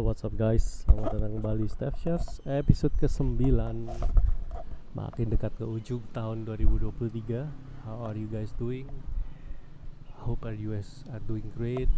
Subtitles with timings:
[0.00, 0.88] What's up guys?
[0.88, 2.40] Selamat datang kembali Steph Shares.
[2.48, 3.52] Episode ke-9
[4.96, 8.88] Makin dekat ke ujung tahun 2023 How are you guys doing?
[10.24, 11.92] Hope are you guys are doing great.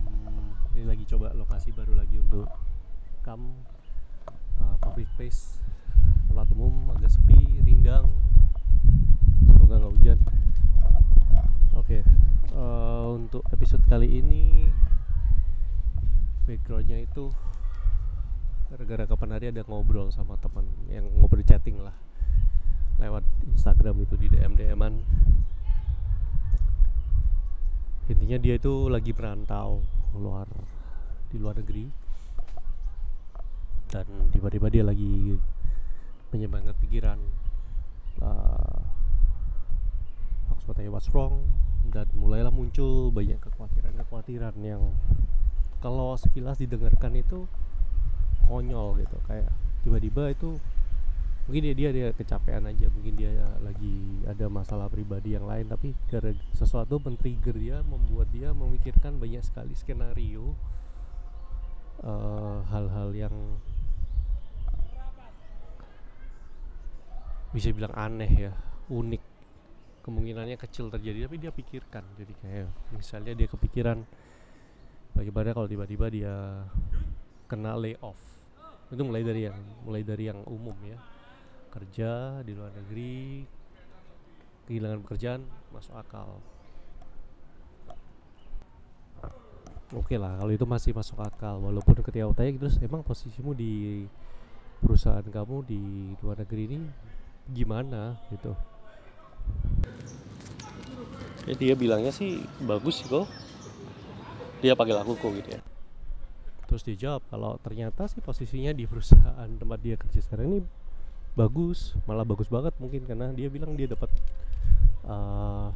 [0.00, 2.48] Hmm, Ini lagi coba lokasi baru lagi untuk
[3.20, 3.52] Kam
[4.56, 5.60] uh, Public place.
[6.24, 8.08] Tempat umum agak sepi, rindang
[9.44, 10.18] Semoga nggak hujan
[11.76, 14.72] Oke, eh, untuk episode kali ini
[16.60, 17.32] backgroundnya itu
[18.68, 21.96] gara-gara kapan hari ada ngobrol sama teman yang ngobrol chatting lah.
[23.00, 25.00] Lewat Instagram itu di DM DM-an
[28.12, 29.80] intinya dia itu lagi merantau
[30.12, 30.44] luar
[31.32, 31.88] di luar negeri.
[33.88, 35.40] Dan tiba-tiba dia lagi
[36.30, 37.18] menyemangati pikiran
[38.20, 38.78] uh,
[40.52, 41.40] aku tanya what's wrong?
[41.88, 44.92] Dan mulailah muncul banyak kekhawatiran-kekhawatiran yang
[45.80, 47.48] kalau sekilas didengarkan itu
[48.44, 49.50] konyol gitu kayak
[49.80, 50.60] tiba-tiba itu
[51.48, 53.32] mungkin dia dia dia kecapean aja mungkin dia
[53.64, 55.96] lagi ada masalah pribadi yang lain tapi
[56.54, 60.54] sesuatu men-trigger dia membuat dia memikirkan banyak sekali skenario
[62.04, 63.34] eh, hal-hal yang
[67.50, 68.52] bisa bilang aneh ya
[68.90, 69.22] unik.
[70.00, 72.04] Kemungkinannya kecil terjadi tapi dia pikirkan.
[72.16, 74.02] Jadi kayak misalnya dia kepikiran
[75.20, 76.64] bagaimana kalau tiba-tiba dia
[77.44, 78.16] kena layoff.
[78.88, 80.96] Itu mulai dari yang mulai dari yang umum ya.
[81.68, 83.44] Kerja di luar negeri
[84.64, 85.44] kehilangan pekerjaan
[85.76, 86.40] masuk akal.
[89.92, 91.60] Oke lah kalau itu masih masuk akal.
[91.60, 94.08] Walaupun ketika tanya terus emang posisimu di
[94.80, 95.82] perusahaan kamu di
[96.24, 96.78] luar negeri ini
[97.52, 98.56] gimana gitu?
[101.44, 103.28] Ya dia bilangnya sih bagus sih kok
[104.60, 105.60] dia pakai laku kok gitu ya.
[106.68, 110.60] Terus dia jawab kalau ternyata sih posisinya di perusahaan tempat dia kerja sekarang ini
[111.34, 114.10] bagus malah bagus banget mungkin karena dia bilang dia dapat
[115.06, 115.70] uh,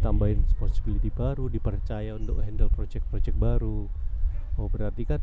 [0.00, 3.88] tambahin responsibility baru dipercaya untuk handle project-project baru.
[4.58, 5.20] Oh berarti kan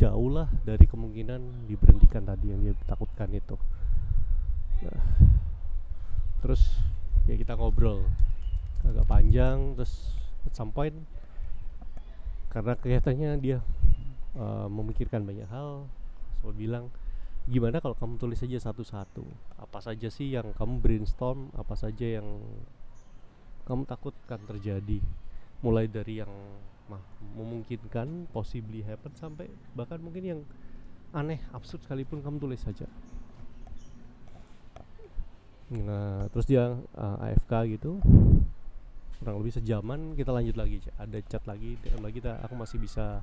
[0.00, 3.56] jauh lah dari kemungkinan diberhentikan tadi yang dia takutkan itu.
[4.80, 5.04] Nah,
[6.40, 6.80] terus
[7.28, 8.08] ya kita ngobrol
[8.80, 10.16] agak panjang terus
[10.48, 10.96] at some point
[12.50, 13.58] karena kelihatannya dia
[14.34, 15.86] uh, memikirkan banyak hal.
[16.42, 16.90] Saya bilang
[17.46, 19.22] gimana kalau kamu tulis saja satu-satu?
[19.62, 21.54] Apa saja sih yang kamu brainstorm?
[21.54, 22.26] Apa saja yang
[23.64, 24.98] kamu takutkan terjadi?
[25.62, 26.32] Mulai dari yang
[26.90, 27.02] mah,
[27.38, 29.46] memungkinkan possibly happen sampai
[29.78, 30.40] bahkan mungkin yang
[31.14, 32.90] aneh absurd sekalipun kamu tulis saja.
[35.70, 38.02] Nah terus dia uh, AFK gitu
[39.20, 43.20] kurang lebih sejaman kita lanjut lagi ada chat lagi DM lagi kita aku masih bisa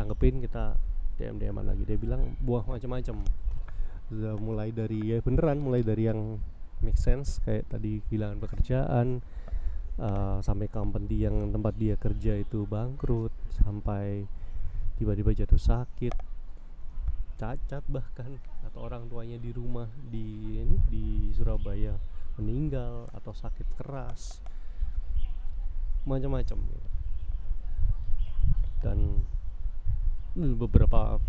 [0.00, 0.80] tanggepin kita
[1.20, 1.84] DM DM lagi.
[1.84, 3.20] Dia bilang buah macam-macam
[4.10, 6.40] udah mulai dari ya beneran mulai dari yang
[6.82, 9.22] make sense kayak tadi kehilangan pekerjaan
[10.00, 13.30] uh, sampai company yang tempat dia kerja itu bangkrut
[13.60, 14.24] sampai
[14.96, 16.16] tiba-tiba jatuh sakit.
[17.36, 18.40] Cacat bahkan.
[18.64, 21.04] Atau orang tuanya di rumah di ini di
[21.36, 21.96] Surabaya
[22.40, 24.40] meninggal atau sakit keras
[26.08, 26.88] macam-macam gitu.
[28.80, 28.98] dan
[30.36, 31.20] hmm, beberapa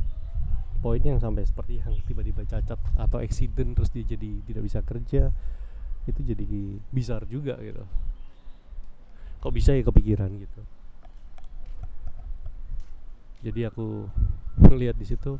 [0.82, 5.30] poin yang sampai seperti yang tiba-tiba cacat atau accident terus dia jadi tidak bisa kerja
[6.10, 6.46] itu jadi
[6.90, 7.86] bizar juga gitu
[9.42, 10.62] kok bisa ya kepikiran gitu
[13.42, 14.06] jadi aku
[14.62, 15.38] ngelihat di situ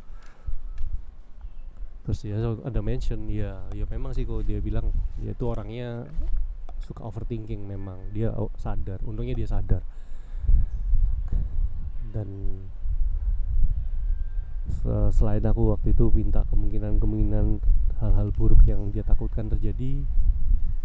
[2.02, 4.90] terus ya ada mention ya ya memang sih kok dia bilang
[5.22, 6.10] dia itu orangnya
[6.82, 8.12] suka overthinking memang.
[8.12, 9.00] Dia sadar.
[9.06, 9.82] Untungnya dia sadar.
[12.12, 12.60] Dan
[14.68, 17.46] se- selain aku waktu itu minta kemungkinan-kemungkinan
[18.02, 20.04] hal-hal buruk yang dia takutkan terjadi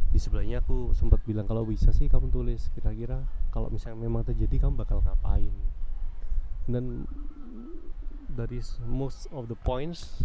[0.07, 4.65] di sebelahnya aku sempat bilang kalau bisa sih kamu tulis kira-kira kalau misalnya memang terjadi
[4.69, 5.53] kamu bakal ngapain?
[6.69, 7.09] Dan
[8.31, 10.25] dari most of the points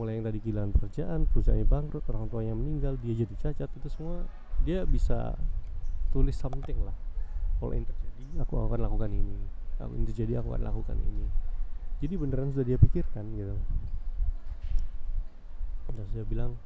[0.00, 4.24] mulai yang tadi kehilangan pekerjaan perusahaannya bangkrut orang tuanya meninggal dia jadi cacat itu semua
[4.64, 5.36] dia bisa
[6.08, 6.96] tulis something lah.
[7.60, 9.36] Kalau ini terjadi aku akan lakukan ini.
[9.76, 11.26] Kalau ini terjadi aku akan lakukan ini.
[12.00, 13.56] Jadi beneran sudah dia pikirkan gitu.
[15.90, 16.56] Dan saya bilang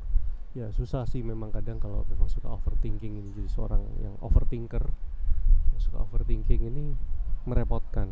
[0.55, 3.31] ya susah sih memang kadang kalau memang suka overthinking ini.
[3.35, 4.87] Jadi seorang yang overthinker
[5.75, 6.95] yang suka overthinking ini
[7.47, 8.11] merepotkan.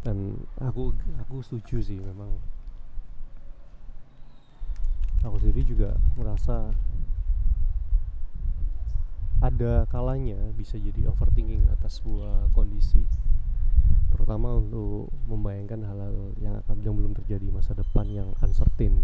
[0.00, 2.40] Dan aku aku setuju sih memang
[5.20, 6.72] aku sendiri juga merasa
[9.40, 13.04] ada kalanya bisa jadi overthinking atas sebuah kondisi.
[14.12, 19.00] Terutama untuk membayangkan hal-hal yang akan yang belum terjadi masa depan yang uncertain.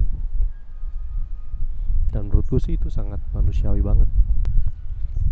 [2.13, 4.09] Dan menurutku sih itu sangat manusiawi banget.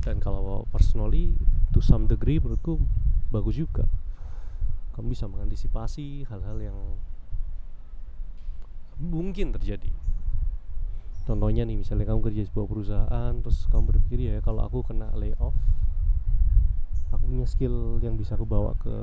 [0.05, 1.37] Dan kalau personally
[1.73, 2.81] to some degree menurutku
[3.29, 3.85] bagus juga.
[4.97, 6.79] Kamu bisa mengantisipasi hal-hal yang
[8.97, 9.91] mungkin terjadi
[11.25, 15.09] contohnya nih misalnya kamu kerja di sebuah perusahaan terus kamu berpikir ya kalau aku kena
[15.17, 15.56] layoff
[17.15, 18.97] aku punya skill yang bisa aku bawa ke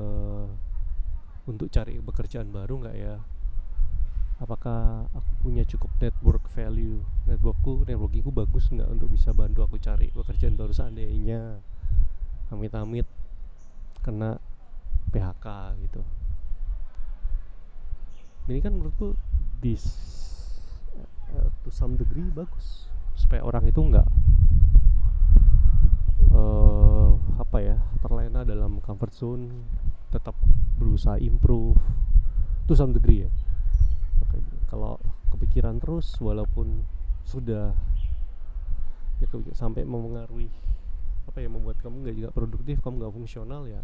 [1.50, 3.18] untuk cari pekerjaan baru nggak ya?
[4.42, 7.02] Apakah aku punya cukup network value?
[7.30, 11.62] Networkku networkingku bagus nggak untuk bisa bantu aku cari pekerjaan baru seandainya?
[12.54, 13.06] Amit-amit
[14.02, 14.38] kena
[15.14, 15.46] PHK
[15.88, 16.02] gitu.
[18.50, 19.16] Ini kan menurutku uh,
[21.64, 22.90] to some degree bagus.
[23.14, 24.08] Supaya orang itu nggak
[26.34, 29.68] uh, apa ya terlena dalam comfort zone
[30.10, 30.36] tetap
[30.80, 31.78] berusaha improve
[32.66, 33.32] to some degree ya.
[34.72, 34.98] Kalau
[35.36, 36.88] kepikiran terus walaupun
[37.28, 37.76] sudah
[39.22, 40.50] ya sampai mempengaruhi
[41.30, 43.84] apa ya membuat kamu nggak juga produktif kamu nggak fungsional ya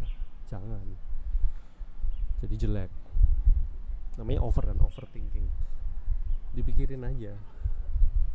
[0.50, 0.84] jangan.
[2.42, 2.92] Jadi jelek.
[4.18, 5.46] Namanya over dan overthinking.
[6.58, 7.38] Dipikirin aja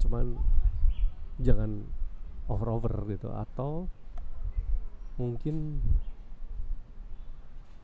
[0.03, 0.35] cuman
[1.39, 1.87] jangan
[2.51, 3.31] over over gitu.
[3.31, 3.87] Atau
[5.17, 5.79] mungkin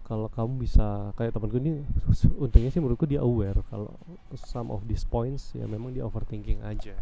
[0.09, 1.85] kalau kamu bisa kayak temanku ini
[2.43, 3.93] untungnya sih menurutku dia aware kalau
[4.41, 6.97] some of these points ya memang dia overthinking aja.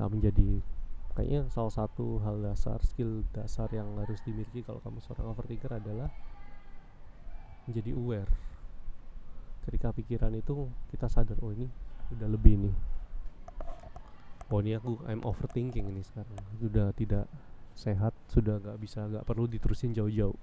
[0.00, 0.64] Nah menjadi
[1.12, 6.08] kayaknya salah satu hal dasar skill dasar yang harus dimiliki kalau kamu seorang overthinker adalah
[7.68, 8.32] menjadi aware.
[9.68, 11.68] Ketika pikiran itu kita sadar oh ini
[12.16, 12.74] udah lebih nih
[14.46, 16.38] oh ini aku I'm overthinking ini sekarang.
[16.58, 17.26] Sudah tidak
[17.76, 20.38] sehat sudah nggak bisa nggak perlu diterusin jauh-jauh.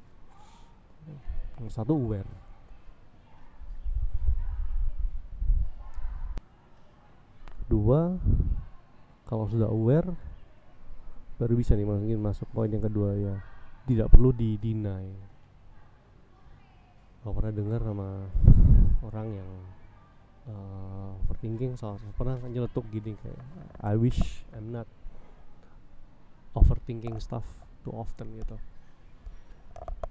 [1.57, 2.31] Nomor satu aware.
[7.71, 8.19] Dua
[9.25, 10.13] kalau sudah aware
[11.41, 13.35] baru bisa nih mungkin masuk poin yang kedua ya.
[13.83, 15.33] Tidak perlu di deny.
[17.23, 18.27] Kalau pernah dengar sama
[19.03, 19.49] orang yang
[20.47, 23.39] uh, overthinking soal pernah nyeletuk gini kayak
[23.79, 24.87] I wish I'm not
[26.53, 27.45] overthinking stuff
[27.83, 28.57] too often gitu.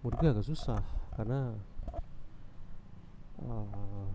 [0.02, 0.82] Menurut gue agak susah
[1.14, 1.54] karena
[3.40, 4.06] uh,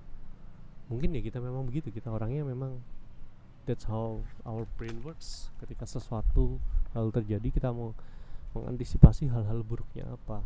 [0.92, 2.82] mungkin ya kita memang begitu kita orangnya memang
[3.68, 5.54] that's how our brain works.
[5.64, 6.60] Ketika sesuatu
[6.92, 7.96] hal terjadi kita mau
[8.56, 10.42] mengantisipasi hal-hal buruknya apa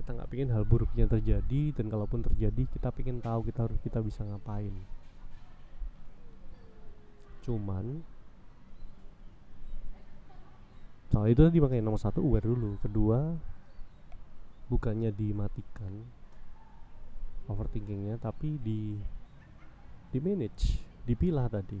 [0.00, 4.00] kita nggak pingin hal buruknya terjadi dan kalaupun terjadi kita pingin tahu kita harus kita
[4.00, 4.72] bisa ngapain.
[7.44, 8.00] Cuman
[11.12, 12.80] soal itu tadi makanya nomor satu aware dulu.
[12.80, 13.36] Kedua
[14.72, 15.92] bukannya dimatikan
[17.44, 18.96] overthinkingnya tapi di
[20.08, 21.80] di manage dipilah tadi.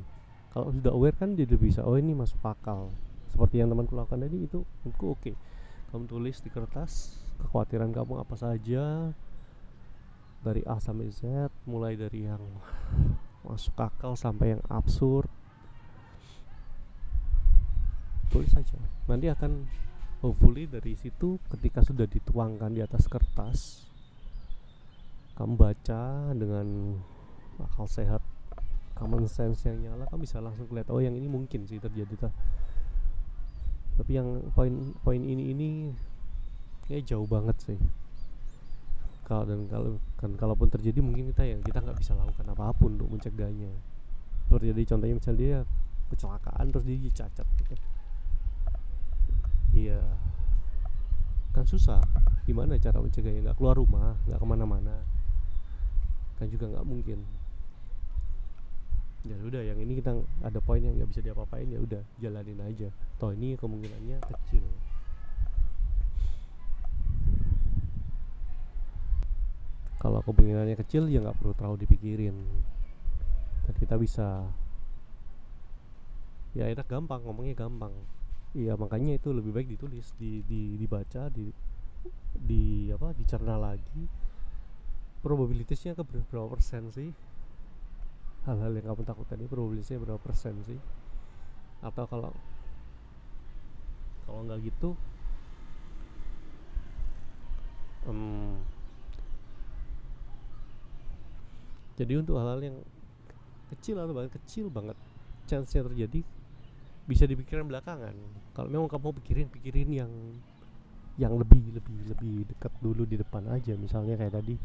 [0.52, 2.92] Kalau sudah aware kan jadi bisa oh ini masuk akal.
[3.32, 5.22] Seperti yang temanku lakukan tadi itu menurutku oke.
[5.24, 5.34] Okay.
[5.90, 9.12] kamu tulis di kertas kekhawatiran kamu apa saja?
[10.40, 12.40] Dari A sampai Z mulai dari yang
[13.48, 15.28] masuk akal sampai yang absurd.
[18.30, 18.78] Tulis saja.
[19.08, 19.68] Nanti akan
[20.20, 23.88] hopefully dari situ ketika sudah dituangkan di atas kertas
[25.40, 27.00] kamu baca dengan
[27.56, 28.20] akal sehat
[28.92, 32.28] common sense yang nyala kamu bisa langsung lihat oh yang ini mungkin sih terjadi
[33.96, 35.68] tapi yang poin poin ini ini
[36.90, 37.78] kayak jauh banget sih.
[39.22, 42.98] Kalau dan kalau kan kalaupun terjadi mungkin kita ya kita nggak bisa lakukan apa pun
[42.98, 43.70] untuk mencegahnya.
[44.50, 45.58] Terjadi contohnya misalnya dia
[46.10, 47.74] kecelakaan terus dia cacat gitu.
[49.86, 50.02] Iya.
[51.54, 52.02] Kan susah.
[52.42, 53.46] Gimana cara mencegahnya?
[53.46, 54.98] Nggak keluar rumah nggak ke mana-mana.
[56.42, 57.22] Kan juga nggak mungkin.
[59.30, 60.10] Ya udah yang ini kita
[60.42, 62.90] ada poin yang nggak bisa diapa-apain ya udah jalanin aja.
[63.22, 64.66] Toh ini kemungkinannya kecil
[70.20, 72.36] kalau kemungkinannya kecil ya nggak perlu terlalu dipikirin.
[73.64, 74.44] Dan kita bisa
[76.52, 77.96] ya enak gampang ngomongnya gampang.
[78.52, 81.48] Iya makanya itu lebih baik ditulis di, di dibaca di
[82.36, 84.04] di apa dicerna lagi.
[85.24, 87.16] Probabilitasnya ke berapa persen sih?
[88.44, 90.76] Hal-hal yang kamu takutkan ini probabilitasnya berapa persen sih?
[91.80, 92.36] Atau kalau
[94.28, 94.92] kalau nggak gitu
[98.04, 98.60] um,
[102.00, 102.76] jadi untuk hal-hal yang
[103.76, 104.96] kecil atau bahkan kecil banget
[105.44, 106.24] chance nya terjadi
[107.04, 108.16] bisa dipikirkan belakangan.
[108.56, 110.12] Kalau memang kamu pikirin pikirin yang
[111.20, 113.76] yang lebih lebih lebih dekat dulu di depan aja.
[113.76, 114.56] Misalnya kayak tadi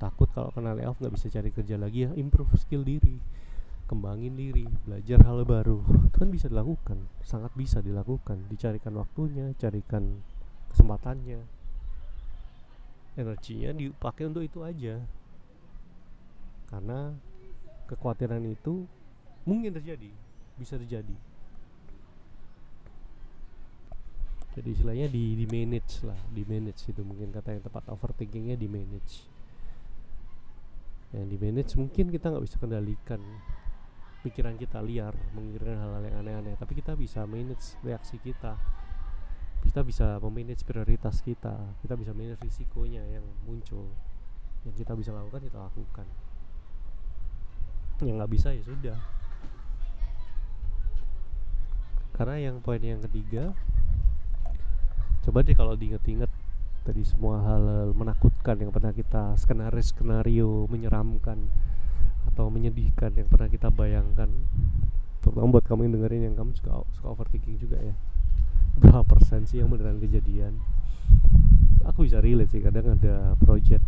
[0.00, 3.20] takut kalau kena layoff nggak bisa cari kerja lagi ya improve skill diri
[3.86, 5.84] kembangin diri belajar hal baru.
[6.08, 8.48] Itu kan bisa dilakukan sangat bisa dilakukan.
[8.48, 10.24] Dicarikan waktunya carikan
[10.72, 11.44] kesempatannya.
[13.12, 15.04] Energinya dipakai untuk itu aja
[16.72, 17.12] karena
[17.84, 18.88] kekhawatiran itu
[19.44, 20.08] mungkin terjadi
[20.56, 21.12] bisa terjadi.
[24.52, 27.92] Jadi istilahnya di di manage lah di manage itu mungkin kata yang tepat.
[27.92, 29.28] Overthinkingnya di manage.
[31.12, 33.20] Yang di manage mungkin kita nggak bisa kendalikan
[34.24, 36.56] pikiran kita liar memikirkan hal-hal yang aneh-aneh.
[36.56, 38.56] Tapi kita bisa manage reaksi kita.
[39.60, 41.56] Kita bisa memanage prioritas kita.
[41.80, 43.88] Kita bisa manage risikonya yang muncul.
[44.68, 46.31] Yang kita bisa lakukan kita lakukan
[48.06, 48.98] yang nggak bisa ya sudah.
[52.12, 53.56] Karena yang poin yang ketiga
[55.22, 56.28] coba deh kalau diinget-inget
[56.82, 61.46] dari semua hal, menakutkan yang pernah kita skenario skenario menyeramkan
[62.26, 64.28] atau menyedihkan yang pernah kita bayangkan.
[65.22, 67.94] Terutama buat kamu yang dengerin yang kamu suka suka overthinking juga ya.
[68.82, 70.58] Berapa persen sih yang beneran kejadian?
[71.86, 73.86] Aku bisa relate sih kadang ada project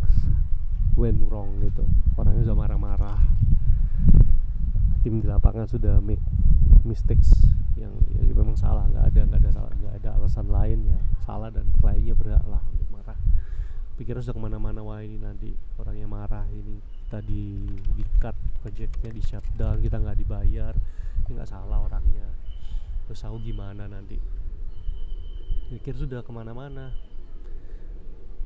[0.95, 1.83] went wrong gitu.
[2.15, 3.19] Orangnya sudah marah-marah
[5.05, 6.17] tim di lapangan sudah make
[6.81, 7.29] mistakes
[7.77, 10.97] yang ya, ya memang salah nggak ada nggak ada salah nggak ada alasan lain ya
[11.21, 13.13] salah dan kliennya berhak lah untuk marah.
[14.01, 18.33] Pikiran sudah ke mana-mana wah ini nanti orangnya marah ini kita di di cut
[18.65, 22.25] projectnya di shutdown kita nggak dibayar ini nggak salah orangnya.
[23.05, 24.17] Terus tahu gimana nanti?
[25.69, 26.89] Pikir sudah ke mana-mana.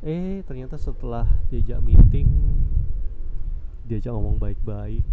[0.04, 2.28] Eh ternyata setelah diajak meeting
[3.88, 5.08] diajak ngomong baik-baik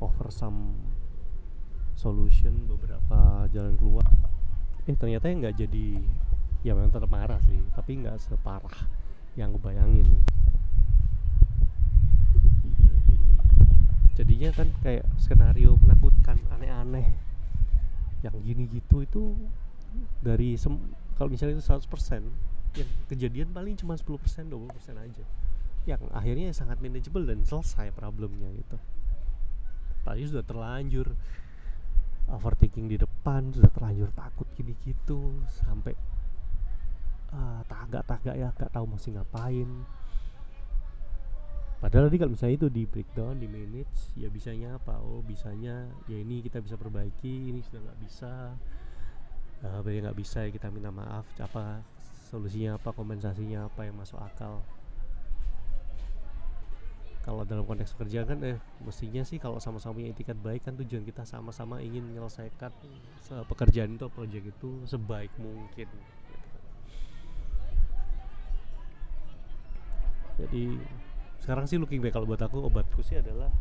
[0.00, 0.74] offer some
[1.94, 4.08] solution beberapa jalan keluar.
[4.88, 5.86] Eh ternyata yang nggak jadi
[6.64, 8.76] ya memang tetap marah sih tapi nggak separah
[9.32, 10.04] yang gue bayangin
[14.20, 17.08] jadinya kan kayak skenario menakutkan aneh-aneh.
[18.20, 19.22] Yang gini gitu itu
[20.20, 20.60] dari
[21.16, 22.28] kalau misalnya itu 100%
[22.76, 24.52] yang kejadian paling cuma 10% 20%
[24.96, 25.24] aja.
[25.88, 28.76] Yang akhirnya sangat manageable dan selesai problemnya gitu
[30.02, 31.12] tadi sudah terlanjur
[32.30, 35.92] overthinking di depan sudah terlanjur takut gini gitu sampai
[37.34, 39.68] uh, tagak-tagak ya gak tahu masih ngapain.
[41.80, 45.00] Padahal tadi kalau misalnya itu di breakdown di manage ya bisanya apa?
[45.00, 48.52] Oh bisanya ya ini kita bisa perbaiki ini sudah nggak bisa.
[49.64, 51.84] Uh, nggak bisa ya kita minta maaf apa
[52.32, 54.64] solusinya apa kompensasinya apa yang masuk akal
[57.20, 61.04] kalau dalam konteks pekerjaan kan eh mestinya sih kalau sama-sama punya etikat baik kan tujuan
[61.04, 62.72] kita sama-sama ingin menyelesaikan
[63.44, 65.88] pekerjaan itu proyek itu sebaik mungkin
[70.40, 70.64] jadi
[71.44, 73.52] sekarang sih looking back kalau buat aku obatku sih adalah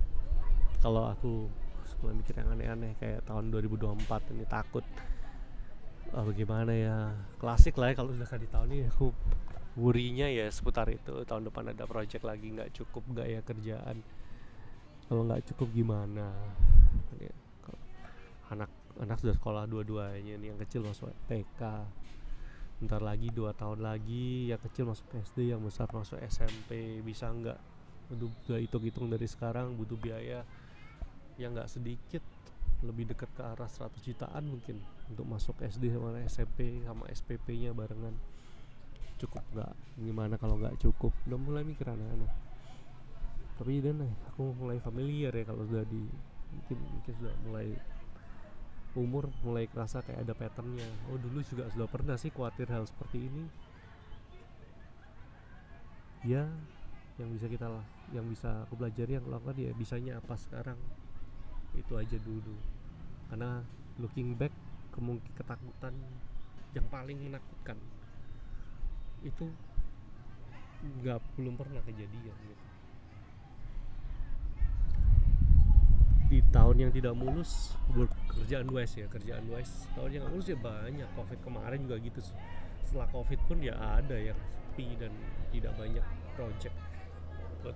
[0.80, 1.52] kalau aku
[2.00, 4.88] mulai mikir yang aneh-aneh kayak tahun 2024 ini takut
[6.16, 6.98] oh, bagaimana ya?
[7.36, 9.12] Klasik lah ya kalau sudah kali tahun ini aku
[9.78, 11.26] worry-nya ya seputar itu.
[11.28, 13.98] Tahun depan ada project lagi nggak cukup nggak ya kerjaan.
[15.06, 16.34] Kalau nggak cukup gimana?
[18.50, 21.62] Anak anak sudah sekolah dua-duanya nih yang kecil masuk TK
[22.80, 27.60] ntar lagi dua tahun lagi yang kecil masuk SD yang besar masuk SMP bisa nggak?
[28.16, 30.48] Udah hitung-hitung dari sekarang butuh biaya
[31.36, 32.24] yang nggak sedikit.
[32.80, 34.80] Lebih dekat ke arah 100 jutaan mungkin
[35.12, 38.16] untuk masuk SD sama SMP sama SPP nya barengan
[39.20, 41.12] cukup nggak gimana kalau nggak cukup.
[41.28, 42.32] Udah mulai mikir aneh-aneh.
[43.60, 46.08] Tapi dan aku mulai familiar ya kalau sudah di
[46.50, 47.68] mungkin mungkin sudah mulai
[48.98, 50.88] umur mulai kerasa kayak ada patternnya.
[51.12, 53.44] Oh dulu juga sudah pernah sih khawatir hal seperti ini.
[56.24, 56.48] Ya
[57.20, 57.84] yang bisa kita lah
[58.16, 60.80] yang bisa aku pelajari yang lakukan ya bisanya apa sekarang?
[61.76, 62.56] Itu aja dulu.
[63.28, 63.62] Karena
[64.00, 64.56] looking back
[64.96, 65.94] kemungkinan ketakutan
[66.74, 67.78] yang paling menakutkan
[69.26, 69.46] itu
[71.04, 72.66] nggak belum pernah kejadian gitu.
[76.30, 77.74] Di tahun yang tidak mulus
[78.30, 79.90] kerjaan wise ya kerjaan wise.
[79.98, 82.20] Tahun yang mulus ya banyak covid kemarin juga gitu.
[82.86, 85.12] Setelah covid pun ya ada yang sepi dan
[85.52, 86.06] tidak banyak
[86.38, 86.78] project.
[87.66, 87.76] But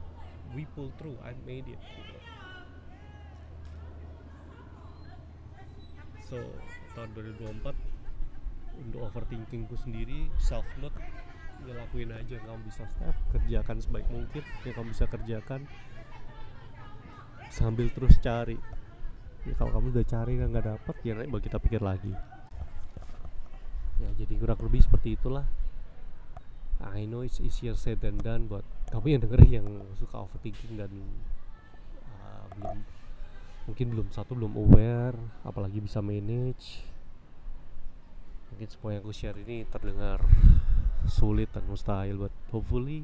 [0.56, 2.24] we pull through I made it gitu.
[6.34, 6.42] so
[6.98, 7.78] tahun 2024
[8.82, 10.98] untuk overthinkingku sendiri self note
[11.64, 15.62] ya lakuin aja kamu bisa step kerjakan sebaik mungkin yang kamu bisa kerjakan.
[17.54, 18.58] Sambil terus cari.
[19.44, 22.14] Ya kalau kamu udah cari dan nggak dapet ya nanti kita pikir lagi.
[24.02, 25.48] Ya jadi kurang lebih seperti itulah.
[26.84, 30.92] I know it's easier said than done buat kamu yang denger yang suka overthinking dan
[32.20, 32.78] uh, belum
[33.64, 35.16] mungkin belum satu belum aware
[35.48, 36.84] apalagi bisa manage.
[38.52, 40.20] Mungkin semua yang aku share ini terdengar
[41.08, 43.04] sulit dan mustahil buat hopefully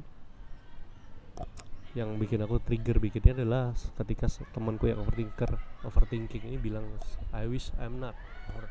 [1.90, 6.86] yang bikin aku trigger bikinnya adalah ketika temanku yang overthinker overthinking ini bilang
[7.34, 8.14] I wish I'm not
[8.46, 8.70] over,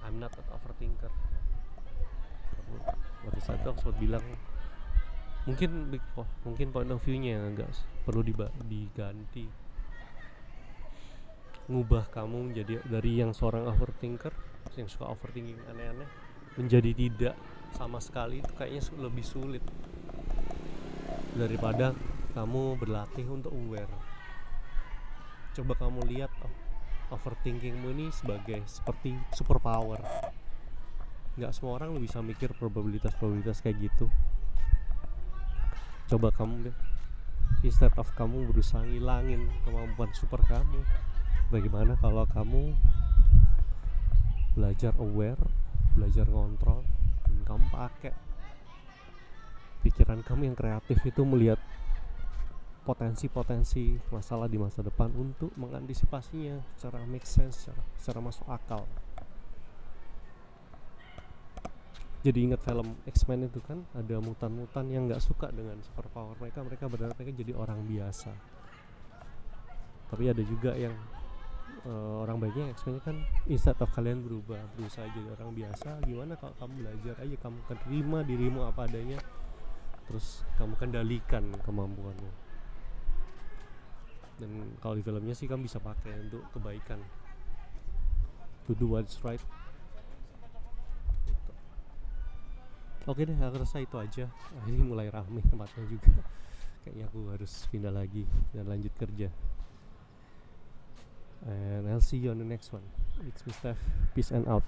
[0.00, 1.12] I'm not an overthinker.
[3.28, 4.24] Waktu saat itu aku sempat bilang
[5.44, 7.68] mungkin oh, mungkin point of view-nya enggak
[8.08, 9.44] perlu diganti.
[11.68, 14.32] Ngubah kamu jadi dari yang seorang overthinker
[14.80, 16.08] yang suka overthinking aneh-aneh
[16.56, 17.36] menjadi tidak
[17.74, 19.64] sama sekali itu kayaknya lebih sulit
[21.34, 21.92] daripada
[22.32, 23.90] kamu berlatih untuk aware.
[25.54, 26.54] Coba kamu lihat oh,
[27.14, 29.98] overthinkingmu ini sebagai seperti superpower.
[31.34, 34.06] Nggak semua orang bisa mikir probabilitas-probabilitas kayak gitu.
[36.06, 36.76] Coba kamu deh
[37.64, 40.84] instead of kamu berusaha ngilangin kemampuan super kamu
[41.48, 42.76] bagaimana kalau kamu
[44.52, 45.40] belajar aware
[45.96, 46.84] belajar ngontrol
[47.42, 48.14] kamu pakai.
[49.82, 51.58] Pikiran kamu yang kreatif itu melihat
[52.84, 58.84] potensi-potensi masalah di masa depan untuk mengantisipasinya secara make sense secara, secara masuk akal.
[62.24, 66.64] Jadi ingat film X-Men itu kan ada mutan-mutan yang nggak suka dengan superpower mereka.
[66.64, 68.32] Mereka berdarah mereka jadi orang biasa.
[70.08, 70.96] Tapi ada juga yang
[71.88, 73.16] uh, orang baiknya X-Men kan
[73.48, 78.18] instead of kalian berubah berusaha jadi orang biasa gimana kalau kamu belajar aja kamu terima
[78.24, 79.18] dirimu apa adanya
[80.04, 82.30] terus kamu kendalikan kemampuanmu.
[84.34, 87.00] Dan kalau di filmnya sih kamu bisa pakai untuk kebaikan.
[88.68, 89.40] To do what's right.
[93.04, 94.28] Oke deh aku rasa itu aja.
[94.68, 96.12] Ini mulai rame tempatnya juga.
[96.84, 99.32] Kayaknya aku harus pindah lagi dan lanjut kerja
[101.46, 102.82] and I'll see you on the next one.
[103.26, 103.76] It's Steph
[104.14, 104.62] peace and out